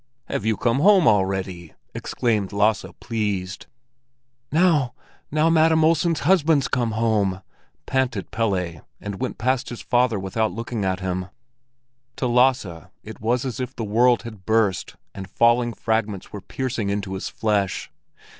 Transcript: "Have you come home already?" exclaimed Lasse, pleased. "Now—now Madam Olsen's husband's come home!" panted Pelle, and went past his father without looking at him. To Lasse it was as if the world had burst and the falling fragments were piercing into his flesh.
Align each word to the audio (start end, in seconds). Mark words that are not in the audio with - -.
"Have 0.25 0.45
you 0.45 0.57
come 0.57 0.79
home 0.79 1.07
already?" 1.07 1.75
exclaimed 1.93 2.51
Lasse, 2.51 2.87
pleased. 2.99 3.67
"Now—now 4.51 5.49
Madam 5.51 5.83
Olsen's 5.85 6.21
husband's 6.21 6.67
come 6.67 6.93
home!" 6.93 7.43
panted 7.85 8.31
Pelle, 8.31 8.81
and 8.99 9.19
went 9.21 9.37
past 9.37 9.69
his 9.69 9.81
father 9.81 10.17
without 10.19 10.51
looking 10.51 10.83
at 10.85 11.01
him. 11.01 11.27
To 12.15 12.25
Lasse 12.25 12.65
it 13.03 13.21
was 13.21 13.45
as 13.45 13.59
if 13.59 13.75
the 13.75 13.83
world 13.83 14.23
had 14.23 14.43
burst 14.43 14.95
and 15.13 15.27
the 15.27 15.33
falling 15.35 15.71
fragments 15.71 16.33
were 16.33 16.41
piercing 16.41 16.89
into 16.89 17.13
his 17.13 17.29
flesh. 17.29 17.91